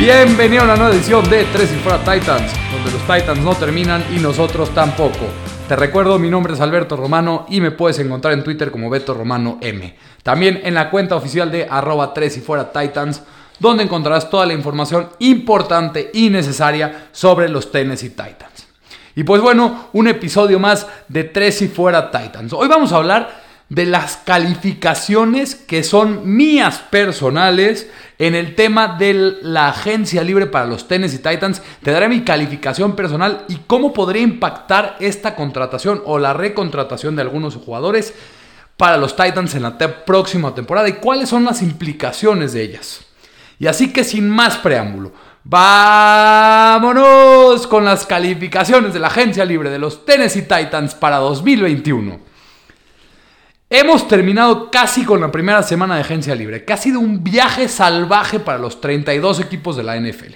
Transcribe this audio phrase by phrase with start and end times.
[0.00, 4.02] Bienvenido a una nueva edición de Tres y Fuera Titans, donde los Titans no terminan
[4.16, 5.26] y nosotros tampoco.
[5.68, 9.12] Te recuerdo, mi nombre es Alberto Romano y me puedes encontrar en Twitter como Beto
[9.12, 9.94] Romano M.
[10.22, 13.22] También en la cuenta oficial de arroba 3 y fuera Titans,
[13.58, 18.68] donde encontrarás toda la información importante y necesaria sobre los Tennessee Titans.
[19.14, 22.54] Y pues bueno, un episodio más de Tres y fuera Titans.
[22.54, 23.39] Hoy vamos a hablar
[23.70, 27.88] de las calificaciones que son mías personales
[28.18, 31.62] en el tema de la agencia libre para los Tennessee Titans.
[31.82, 37.22] Te daré mi calificación personal y cómo podría impactar esta contratación o la recontratación de
[37.22, 38.12] algunos jugadores
[38.76, 43.06] para los Titans en la próxima temporada y cuáles son las implicaciones de ellas.
[43.60, 45.12] Y así que sin más preámbulo,
[45.44, 46.88] vámonos
[47.68, 52.29] con las calificaciones de la agencia libre de los Tennessee Titans para 2021.
[53.72, 57.68] Hemos terminado casi con la primera semana de agencia libre, que ha sido un viaje
[57.68, 60.34] salvaje para los 32 equipos de la NFL.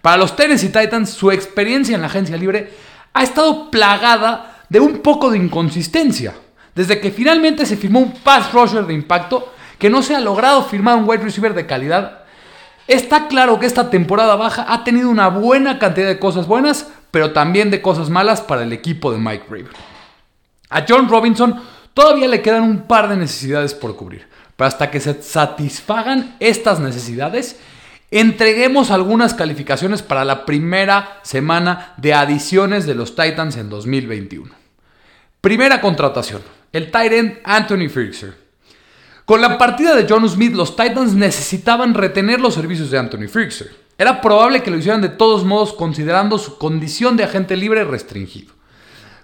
[0.00, 2.72] Para los Tennessee Titans, su experiencia en la agencia libre
[3.12, 6.32] ha estado plagada de un poco de inconsistencia.
[6.74, 10.64] Desde que finalmente se firmó un pass rusher de impacto, que no se ha logrado
[10.64, 12.20] firmar un wide receiver de calidad,
[12.88, 17.34] está claro que esta temporada baja ha tenido una buena cantidad de cosas buenas, pero
[17.34, 19.68] también de cosas malas para el equipo de Mike Raven.
[20.70, 21.60] A John Robinson
[21.94, 24.26] Todavía le quedan un par de necesidades por cubrir.
[24.56, 27.58] Pero hasta que se satisfagan estas necesidades,
[28.10, 34.50] entreguemos algunas calificaciones para la primera semana de adiciones de los Titans en 2021.
[35.40, 38.42] Primera contratación, el Titan Anthony Firkser.
[39.24, 43.70] Con la partida de John Smith, los Titans necesitaban retener los servicios de Anthony Firkser.
[43.96, 48.52] Era probable que lo hicieran de todos modos considerando su condición de agente libre restringido.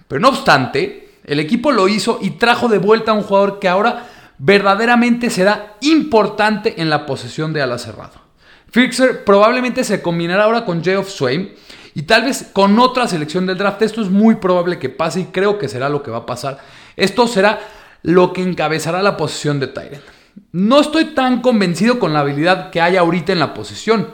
[0.06, 3.68] Pero no obstante, el equipo lo hizo y trajo de vuelta a un jugador que
[3.68, 4.06] ahora
[4.38, 8.28] verdaderamente será importante en la posesión de ala cerrado.
[8.70, 11.52] Fixer probablemente se combinará ahora con Geoff Swain
[11.94, 13.82] y tal vez con otra selección del draft.
[13.82, 16.58] Esto es muy probable que pase y creo que será lo que va a pasar.
[16.96, 17.60] Esto será
[18.02, 20.04] lo que encabezará la posición de Tyrant.
[20.52, 24.08] No estoy tan convencido con la habilidad que hay ahorita en la posición,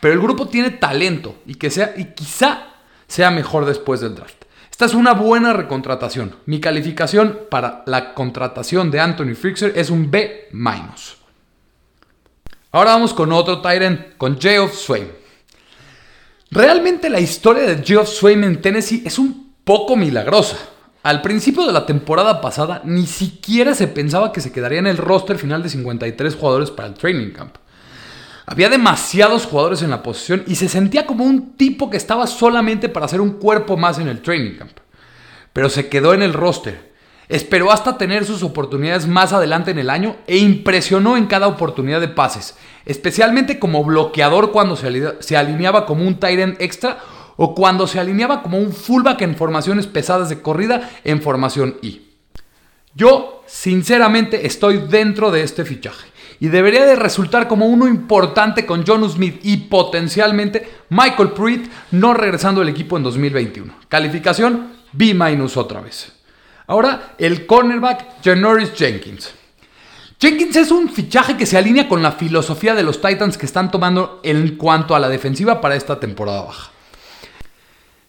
[0.00, 2.68] pero el grupo tiene talento y, que sea, y quizá
[3.06, 4.44] sea mejor después del draft.
[4.78, 6.36] Esta es una buena recontratación.
[6.46, 10.50] Mi calificación para la contratación de Anthony Fixer es un B-.
[12.70, 15.08] Ahora vamos con otro Tyrant, con Geoff Swain.
[16.52, 20.56] Realmente la historia de Geoff Swain en Tennessee es un poco milagrosa.
[21.02, 24.96] Al principio de la temporada pasada ni siquiera se pensaba que se quedaría en el
[24.96, 27.56] roster final de 53 jugadores para el training camp.
[28.50, 32.88] Había demasiados jugadores en la posición y se sentía como un tipo que estaba solamente
[32.88, 34.72] para hacer un cuerpo más en el training camp.
[35.52, 36.94] Pero se quedó en el roster.
[37.28, 42.00] Esperó hasta tener sus oportunidades más adelante en el año e impresionó en cada oportunidad
[42.00, 42.56] de pases,
[42.86, 47.00] especialmente como bloqueador cuando se, alineaba como un tight end extra
[47.36, 52.00] o cuando se alineaba como un fullback en formaciones pesadas de corrida en formación I.
[52.94, 56.08] Yo, sinceramente, estoy dentro de este fichaje
[56.40, 62.14] y debería de resultar como uno importante con John Smith y potencialmente Michael Pruitt no
[62.14, 63.74] regresando al equipo en 2021.
[63.88, 65.16] Calificación B-
[65.56, 66.12] otra vez.
[66.66, 69.34] Ahora el cornerback Janoris Jenkins.
[70.20, 73.70] Jenkins es un fichaje que se alinea con la filosofía de los Titans que están
[73.70, 76.70] tomando en cuanto a la defensiva para esta temporada baja.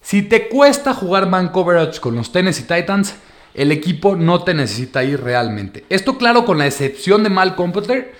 [0.02, 3.16] Si te cuesta jugar man coverage con los Tennessee Titans,
[3.54, 5.86] el equipo no te necesita ir realmente.
[5.90, 8.14] Esto claro con la excepción de Malcolm Butler,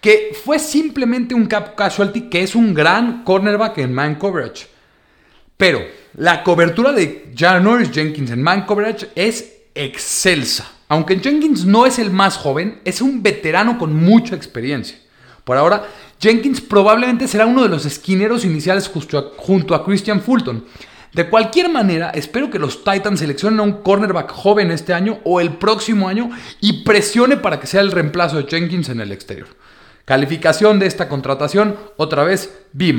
[0.00, 4.68] que fue simplemente un cap casualty, que es un gran cornerback en man coverage.
[5.56, 5.80] Pero
[6.14, 10.70] la cobertura de Janoris Jenkins en man coverage es excelsa.
[10.88, 14.98] Aunque Jenkins no es el más joven, es un veterano con mucha experiencia.
[15.44, 15.86] Por ahora,
[16.20, 18.90] Jenkins probablemente será uno de los esquineros iniciales
[19.36, 20.64] junto a Christian Fulton,
[21.16, 25.40] de cualquier manera, espero que los Titans seleccionen a un cornerback joven este año o
[25.40, 26.28] el próximo año
[26.60, 29.48] y presione para que sea el reemplazo de Jenkins en el exterior.
[30.04, 32.94] Calificación de esta contratación, otra vez B-.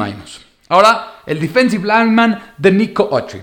[0.67, 3.39] Ahora, el defensive lineman de Nico Autry.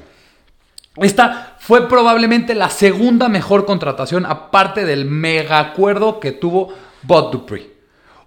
[0.97, 7.71] Esta fue probablemente la segunda mejor contratación aparte del mega acuerdo que tuvo Bob Dupree.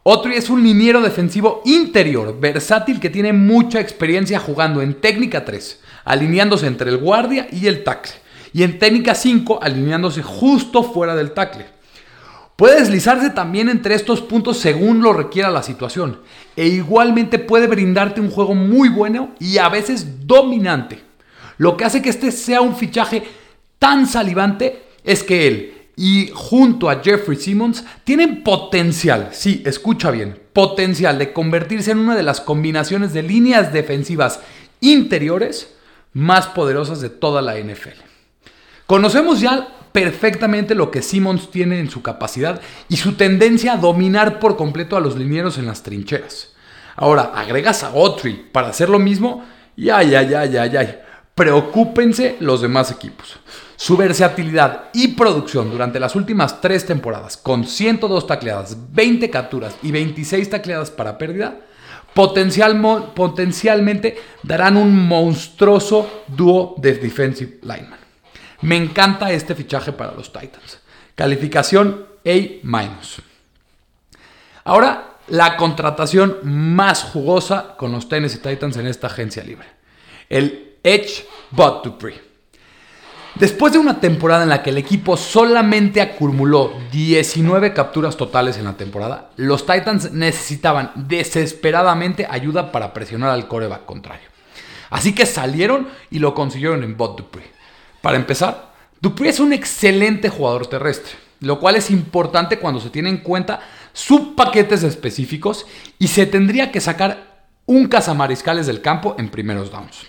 [0.06, 5.82] Autry es un liniero defensivo interior, versátil que tiene mucha experiencia jugando en técnica 3
[6.07, 8.13] alineándose entre el guardia y el tackle.
[8.54, 11.65] Y en técnica 5, alineándose justo fuera del tackle.
[12.56, 16.21] Puede deslizarse también entre estos puntos según lo requiera la situación.
[16.56, 21.04] E igualmente puede brindarte un juego muy bueno y a veces dominante.
[21.57, 23.24] Lo que hace que este sea un fichaje
[23.77, 30.39] tan salivante es que él y junto a Jeffrey Simmons tienen potencial, sí, escucha bien,
[30.53, 34.39] potencial de convertirse en una de las combinaciones de líneas defensivas
[34.80, 35.75] interiores
[36.13, 38.00] más poderosas de toda la NFL.
[38.86, 44.39] Conocemos ya perfectamente lo que Simmons tiene en su capacidad y su tendencia a dominar
[44.39, 46.54] por completo a los linieros en las trincheras.
[46.95, 49.45] Ahora, agregas a Autry para hacer lo mismo
[49.75, 51.00] y ay, ay, ay, ay, ay.
[51.36, 53.38] Preocúpense los demás equipos.
[53.75, 59.92] Su versatilidad y producción durante las últimas tres temporadas, con 102 tacleadas, 20 capturas y
[59.92, 61.60] 26 tacleadas para pérdida,
[62.18, 68.00] potencialmente darán un monstruoso dúo de defensive lineman.
[68.62, 70.80] Me encanta este fichaje para los Titans.
[71.14, 72.98] Calificación A-.
[74.64, 79.68] Ahora, la contratación más jugosa con los Tennessee Titans en esta agencia libre.
[80.28, 82.26] El Edge Bud Dupree.
[83.39, 88.63] Después de una temporada en la que el equipo solamente acumuló 19 capturas totales en
[88.63, 94.28] la temporada, los Titans necesitaban desesperadamente ayuda para presionar al coreback contrario.
[94.89, 97.45] Así que salieron y lo consiguieron en Bot Dupree.
[98.01, 103.10] Para empezar, Dupree es un excelente jugador terrestre, lo cual es importante cuando se tiene
[103.10, 103.60] en cuenta
[103.94, 105.68] subpaquetes específicos
[106.00, 110.07] y se tendría que sacar un cazamariscales del campo en primeros downs.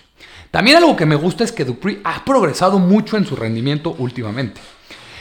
[0.51, 4.59] También algo que me gusta es que Dupree ha progresado mucho en su rendimiento últimamente.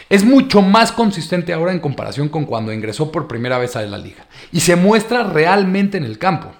[0.08, 3.98] Es mucho más consistente ahora en comparación con cuando ingresó por primera vez a la
[3.98, 6.50] liga y se muestra realmente en el campo.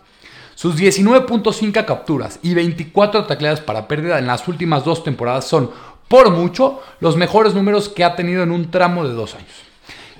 [0.55, 5.71] Sus 19.5 capturas y 24 tacleadas para pérdida en las últimas dos temporadas son,
[6.09, 9.63] por mucho, los mejores números que ha tenido en un tramo de dos años.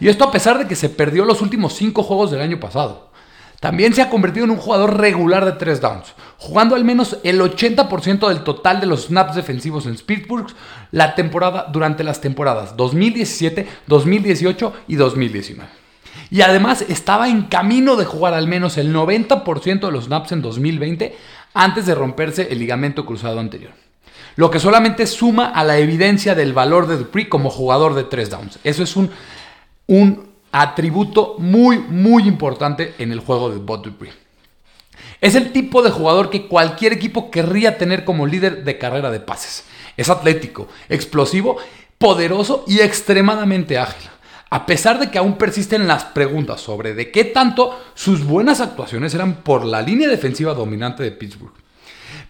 [0.01, 3.08] Y esto a pesar de que se perdió los últimos 5 juegos del año pasado.
[3.61, 7.41] También se ha convertido en un jugador regular de 3 downs, jugando al menos el
[7.41, 10.47] 80% del total de los snaps defensivos en Pittsburgh
[10.93, 15.69] la temporada, durante las temporadas 2017, 2018 y 2019.
[16.31, 20.43] Y además estaba en camino de jugar al menos el 90% de los snaps en
[20.43, 21.17] 2020
[21.55, 23.73] antes de romperse el ligamento cruzado anterior.
[24.37, 28.31] Lo que solamente suma a la evidencia del valor de Dupree como jugador de 3
[28.31, 28.59] downs.
[28.63, 29.11] Eso es un,
[29.89, 34.13] un atributo muy, muy importante en el juego de Bot Dupree.
[35.21, 39.21] Es el tipo de jugador que cualquier equipo querría tener como líder de carrera de
[39.21, 39.65] pases.
[39.97, 41.57] Es atlético, explosivo,
[41.99, 44.09] poderoso y extremadamente ágil.
[44.51, 49.13] A pesar de que aún persisten las preguntas sobre de qué tanto sus buenas actuaciones
[49.15, 51.53] eran por la línea defensiva dominante de Pittsburgh.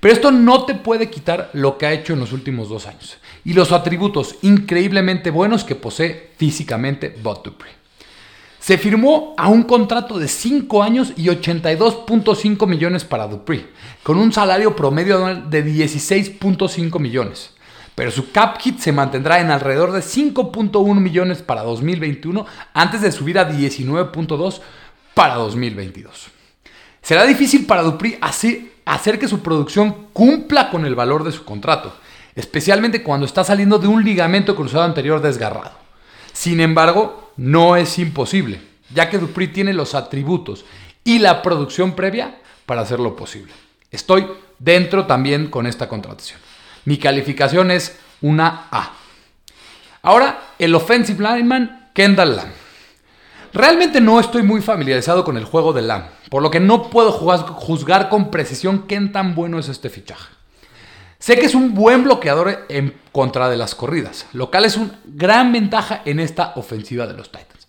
[0.00, 3.18] Pero esto no te puede quitar lo que ha hecho en los últimos dos años
[3.44, 7.77] y los atributos increíblemente buenos que posee físicamente Bot Dupree
[8.58, 13.68] se firmó a un contrato de 5 años y 82.5 millones para Dupree,
[14.02, 17.54] con un salario promedio anual de 16.5 millones.
[17.94, 23.10] Pero su cap hit se mantendrá en alrededor de 5.1 millones para 2021 antes de
[23.10, 24.60] subir a 19.2
[25.14, 26.28] para 2022.
[27.02, 31.92] Será difícil para Dupree hacer que su producción cumpla con el valor de su contrato,
[32.36, 35.72] especialmente cuando está saliendo de un ligamento cruzado anterior desgarrado.
[36.32, 38.60] Sin embargo, no es imposible,
[38.92, 40.66] ya que Dupri tiene los atributos
[41.04, 43.52] y la producción previa para hacerlo posible.
[43.90, 44.26] Estoy
[44.58, 46.38] dentro también con esta contratación.
[46.84, 48.92] Mi calificación es una A.
[50.02, 52.52] Ahora, el offensive lineman Kendall Lamb.
[53.52, 57.12] Realmente no estoy muy familiarizado con el juego de Lamb, por lo que no puedo
[57.12, 60.37] juzgar con precisión qué tan bueno es este fichaje.
[61.18, 65.00] Sé que es un buen bloqueador en contra de las corridas, lo cual es una
[65.04, 67.66] gran ventaja en esta ofensiva de los Titans.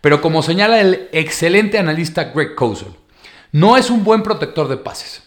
[0.00, 2.94] Pero como señala el excelente analista Greg Cosell,
[3.50, 5.22] no es un buen protector de pases.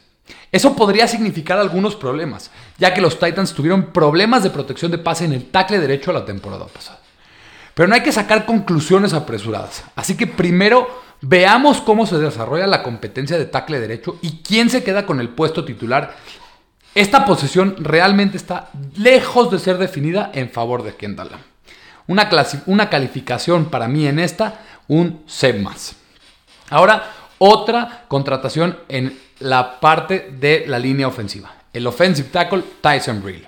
[0.51, 5.25] Eso podría significar algunos problemas, ya que los Titans tuvieron problemas de protección de pase
[5.25, 6.99] en el tackle derecho la temporada pasada.
[7.73, 12.83] Pero no hay que sacar conclusiones apresuradas, así que primero veamos cómo se desarrolla la
[12.83, 16.15] competencia de tackle derecho y quién se queda con el puesto titular
[16.95, 21.29] esta posición realmente está lejos de ser definida en favor de Kendall.
[22.07, 22.29] Una,
[22.67, 25.61] una calificación para mí en esta, un C.
[26.69, 31.53] Ahora, otra contratación en la parte de la línea ofensiva.
[31.73, 33.47] El offensive tackle Tyson Brillo.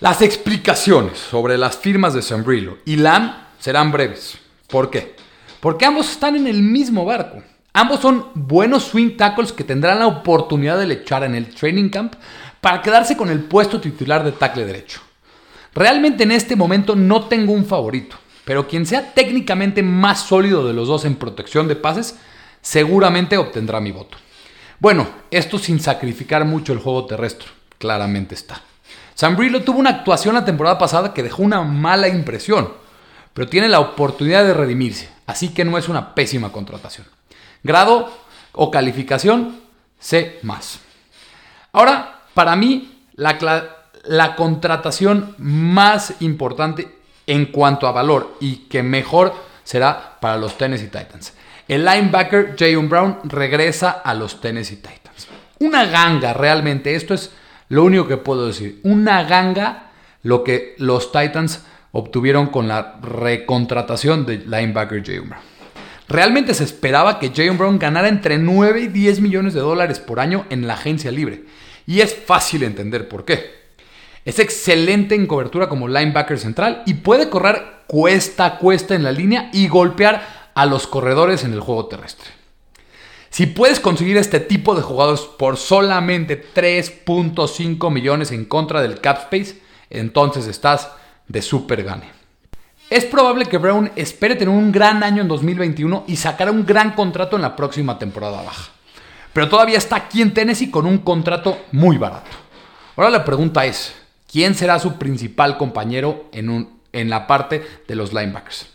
[0.00, 4.38] Las explicaciones sobre las firmas de Brillo y Lam serán breves.
[4.68, 5.16] ¿Por qué?
[5.60, 7.42] Porque ambos están en el mismo barco.
[7.78, 12.14] Ambos son buenos swing tackles que tendrán la oportunidad de lechar en el training camp
[12.60, 15.00] para quedarse con el puesto titular de tackle derecho.
[15.76, 20.74] Realmente en este momento no tengo un favorito, pero quien sea técnicamente más sólido de
[20.74, 22.16] los dos en protección de pases,
[22.62, 24.18] seguramente obtendrá mi voto.
[24.80, 27.46] Bueno, esto sin sacrificar mucho el juego terrestre,
[27.78, 28.60] claramente está.
[29.36, 32.72] Brillo tuvo una actuación la temporada pasada que dejó una mala impresión,
[33.34, 37.06] pero tiene la oportunidad de redimirse, así que no es una pésima contratación.
[37.68, 38.10] Grado
[38.52, 39.60] o calificación
[40.00, 40.80] C más.
[41.72, 43.38] Ahora, para mí, la,
[44.04, 49.34] la contratación más importante en cuanto a valor y que mejor
[49.64, 51.34] será para los Tennessee Titans.
[51.68, 55.28] El linebacker Jayon Brown regresa a los Tennessee Titans.
[55.58, 57.32] Una ganga realmente, esto es
[57.68, 58.80] lo único que puedo decir.
[58.82, 59.90] Una ganga
[60.22, 65.57] lo que los Titans obtuvieron con la recontratación de linebacker Jayon Brown.
[66.08, 70.20] Realmente se esperaba que Jayon Brown ganara entre 9 y 10 millones de dólares por
[70.20, 71.44] año en la agencia libre.
[71.86, 73.58] Y es fácil entender por qué.
[74.24, 79.12] Es excelente en cobertura como linebacker central y puede correr cuesta a cuesta en la
[79.12, 82.30] línea y golpear a los corredores en el juego terrestre.
[83.30, 89.18] Si puedes conseguir este tipo de jugadores por solamente 3.5 millones en contra del cap
[89.24, 89.60] space,
[89.90, 90.90] entonces estás
[91.26, 92.17] de super gane.
[92.90, 96.92] Es probable que Brown espere tener un gran año en 2021 y sacar un gran
[96.92, 98.70] contrato en la próxima temporada baja.
[99.32, 102.30] Pero todavía está aquí en Tennessee con un contrato muy barato.
[102.96, 103.94] Ahora la pregunta es,
[104.30, 108.66] ¿quién será su principal compañero en un en la parte de los linebackers.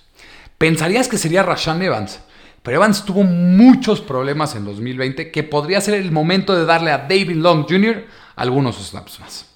[0.58, 2.20] Pensarías que sería Rashan Evans,
[2.62, 7.00] pero Evans tuvo muchos problemas en 2020 que podría ser el momento de darle a
[7.00, 8.06] David Long Jr.
[8.36, 9.53] algunos snaps más.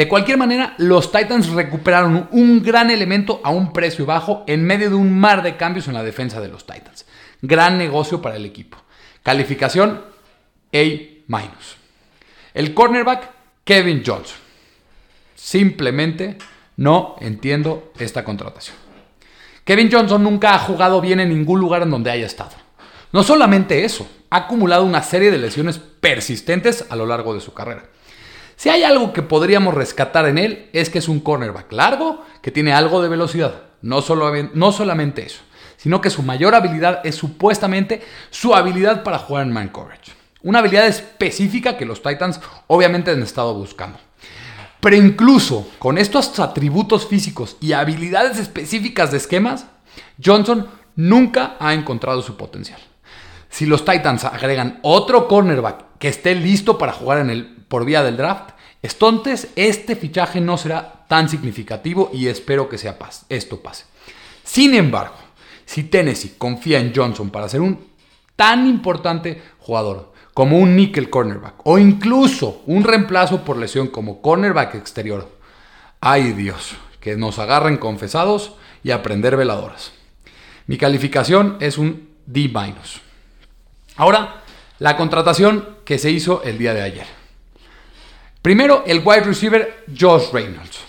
[0.00, 4.88] De cualquier manera, los Titans recuperaron un gran elemento a un precio bajo en medio
[4.88, 7.04] de un mar de cambios en la defensa de los Titans.
[7.42, 8.78] Gran negocio para el equipo.
[9.22, 10.00] Calificación
[10.72, 11.42] A-.
[12.54, 13.28] El cornerback
[13.62, 14.38] Kevin Johnson.
[15.34, 16.38] Simplemente
[16.78, 18.78] no entiendo esta contratación.
[19.64, 22.52] Kevin Johnson nunca ha jugado bien en ningún lugar en donde haya estado.
[23.12, 27.52] No solamente eso, ha acumulado una serie de lesiones persistentes a lo largo de su
[27.52, 27.82] carrera.
[28.60, 32.50] Si hay algo que podríamos rescatar en él es que es un cornerback largo que
[32.50, 33.62] tiene algo de velocidad.
[33.80, 34.04] No,
[34.52, 35.40] no solamente eso,
[35.78, 40.12] sino que su mayor habilidad es supuestamente su habilidad para jugar en man coverage.
[40.42, 43.98] Una habilidad específica que los Titans obviamente han estado buscando.
[44.80, 49.68] Pero incluso con estos atributos físicos y habilidades específicas de esquemas,
[50.22, 52.80] Johnson nunca ha encontrado su potencial.
[53.48, 58.02] Si los Titans agregan otro cornerback que esté listo para jugar en el, por vía
[58.02, 58.50] del draft,
[58.82, 62.98] entonces este fichaje no será tan significativo y espero que sea
[63.28, 63.84] esto pase.
[64.42, 65.14] Sin embargo,
[65.64, 67.88] si Tennessee confía en Johnson para ser un
[68.34, 74.74] tan importante jugador como un nickel cornerback o incluso un reemplazo por lesión como cornerback
[74.74, 75.28] exterior.
[76.00, 79.92] Ay Dios, que nos agarren confesados y aprender veladoras.
[80.66, 82.52] Mi calificación es un D-.
[83.96, 84.42] Ahora,
[84.78, 87.19] la contratación que se hizo el día de ayer.
[88.42, 90.80] Primero, el wide receiver Josh Reynolds.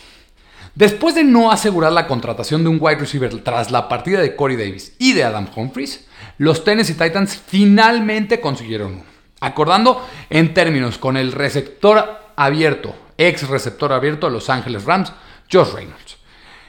[0.73, 4.55] Después de no asegurar la contratación de un wide receiver tras la partida de Corey
[4.55, 11.17] Davis y de Adam Humphries, los Tennessee Titans finalmente consiguieron uno acordando en términos con
[11.17, 15.11] el receptor abierto, ex receptor abierto de Los Ángeles Rams,
[15.51, 16.17] Josh Reynolds.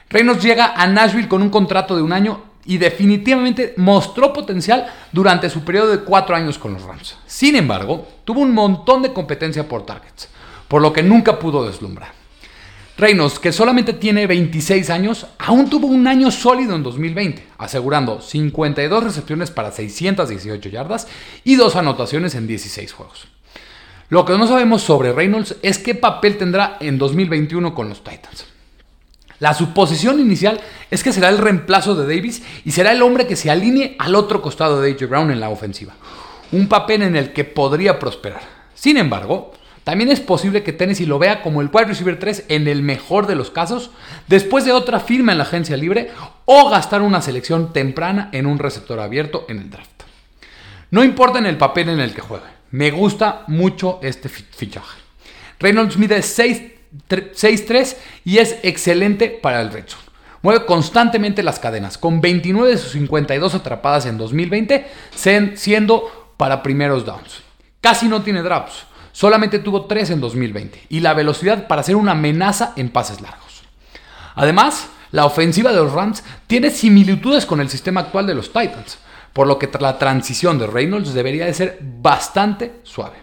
[0.09, 5.49] Reynolds llega a Nashville con un contrato de un año y definitivamente mostró potencial durante
[5.49, 7.17] su periodo de cuatro años con los Rams.
[7.25, 10.29] Sin embargo, tuvo un montón de competencia por targets,
[10.73, 12.13] por lo que nunca pudo deslumbrar.
[12.97, 19.03] Reynolds, que solamente tiene 26 años, aún tuvo un año sólido en 2020, asegurando 52
[19.03, 21.07] recepciones para 618 yardas
[21.43, 23.27] y dos anotaciones en 16 juegos.
[24.09, 28.47] Lo que no sabemos sobre Reynolds es qué papel tendrá en 2021 con los Titans.
[29.37, 33.35] La suposición inicial es que será el reemplazo de Davis y será el hombre que
[33.35, 35.93] se alinee al otro costado de AJ Brown en la ofensiva.
[36.51, 38.41] Un papel en el que podría prosperar.
[38.73, 39.53] Sin embargo,
[39.83, 43.27] también es posible que Tennessee lo vea como el wide receiver 3 en el mejor
[43.27, 43.91] de los casos,
[44.27, 46.09] después de otra firma en la agencia libre
[46.45, 49.89] o gastar una selección temprana en un receptor abierto en el draft.
[50.91, 54.99] No importa en el papel en el que juegue, me gusta mucho este fichaje.
[55.59, 59.85] Reynolds mide 6'3 y es excelente para el red
[60.41, 64.85] Mueve constantemente las cadenas, con 29 de sus 52 atrapadas en 2020
[65.55, 67.41] siendo para primeros downs.
[67.79, 72.11] Casi no tiene drops Solamente tuvo 3 en 2020 y la velocidad para ser una
[72.11, 73.61] amenaza en pases largos.
[74.35, 78.97] Además, la ofensiva de los Rams tiene similitudes con el sistema actual de los Titans,
[79.31, 83.17] por lo que la transición de Reynolds debería de ser bastante suave.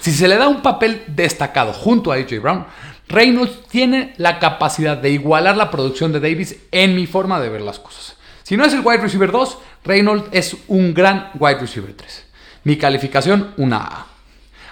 [0.00, 2.66] Si se le da un papel destacado junto a AJ Brown,
[3.08, 7.60] Reynolds tiene la capacidad de igualar la producción de Davis en mi forma de ver
[7.60, 8.16] las cosas.
[8.42, 12.24] Si no es el wide receiver 2, Reynolds es un gran wide receiver 3.
[12.64, 14.13] Mi calificación, una A.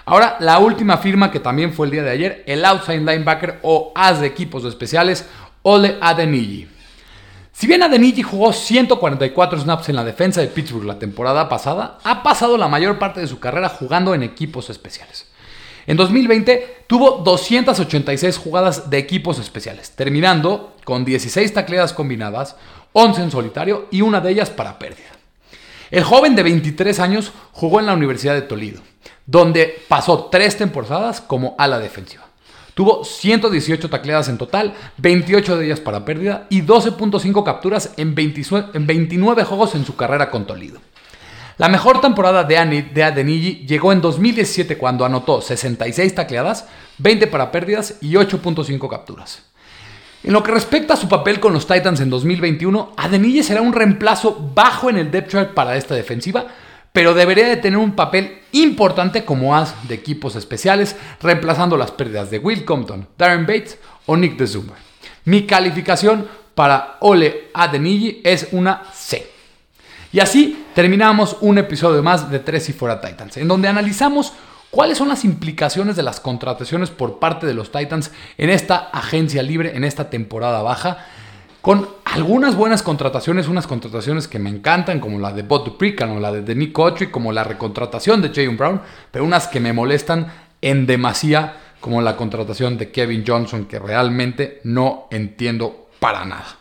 [0.05, 3.91] Ahora, la última firma que también fue el día de ayer, el outside linebacker o
[3.95, 5.25] as de equipos especiales,
[5.61, 6.67] Ole Adeniji.
[7.53, 12.21] Si bien Adeniji jugó 144 snaps en la defensa de Pittsburgh la temporada pasada, ha
[12.21, 15.27] pasado la mayor parte de su carrera jugando en equipos especiales.
[15.85, 22.55] En 2020 tuvo 286 jugadas de equipos especiales, terminando con 16 tacleadas combinadas,
[22.93, 25.12] 11 en solitario y una de ellas para pérdida.
[25.93, 28.81] El joven de 23 años jugó en la Universidad de Toledo,
[29.27, 32.23] donde pasó tres temporadas como ala defensiva.
[32.73, 39.43] Tuvo 118 tacleadas en total, 28 de ellas para pérdida y 12.5 capturas en, 29
[39.43, 40.79] juegos en su carrera con Toledo.
[41.59, 42.57] La mejor temporada de,
[43.03, 46.65] Adeniji llegó en 2017 cuando anotó 66 tacleadas,
[46.97, 49.43] 20 para pérdidas y 8.5 capturas.
[50.23, 53.73] En lo que respecta a su papel con los Titans en 2021, Adeniji será un
[53.73, 56.45] reemplazo bajo en el depth chart para esta defensiva,
[56.93, 62.31] pero debería de tener un papel importante como as de equipos especiales, reemplazando las pérdidas
[62.31, 64.75] de Will Compton, Darren Bates o Nick DeZuma.
[65.25, 66.25] Mi calificación
[66.55, 69.27] para Ole Adeniji es una C.
[70.13, 74.31] Y así terminamos un episodio más de Tres y Fuera Titans, en donde analizamos
[74.73, 79.43] cuáles son las implicaciones de las contrataciones por parte de los Titans en esta agencia
[79.43, 81.05] libre, en esta temporada baja
[81.61, 86.19] con algunas buenas contrataciones, unas contrataciones que me encantan, como la de Bob Duprican o
[86.19, 90.27] la de Nick Autry, como la recontratación de Jayon Brown, pero unas que me molestan
[90.61, 96.57] en demasía, como la contratación de Kevin Johnson, que realmente no entiendo para nada.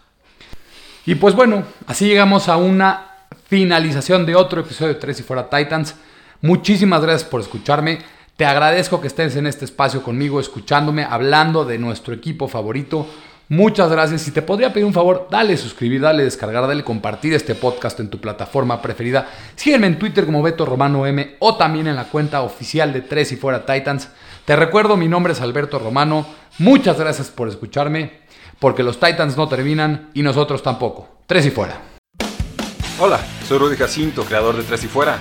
[1.06, 3.06] Y pues bueno, así llegamos a una
[3.48, 5.96] finalización de otro episodio de Tres y Fuera Titans.
[6.42, 8.00] Muchísimas gracias por escucharme.
[8.36, 13.06] Te agradezco que estés en este espacio conmigo, escuchándome, hablando de nuestro equipo favorito.
[13.48, 14.22] Muchas gracias.
[14.22, 18.08] Si te podría pedir un favor, dale suscribir, dale descargar, dale compartir este podcast en
[18.08, 19.28] tu plataforma preferida.
[19.54, 23.30] Sígueme en Twitter como Beto Romano M o también en la cuenta oficial de Tres
[23.30, 24.08] y Fuera Titans.
[24.44, 26.26] Te recuerdo, mi nombre es Alberto Romano.
[26.58, 28.22] Muchas gracias por escucharme,
[28.58, 31.08] porque los Titans no terminan y nosotros tampoco.
[31.26, 31.80] Tres y Fuera.
[32.98, 35.20] Hola, soy Rudy Jacinto, creador de Tres y Fuera.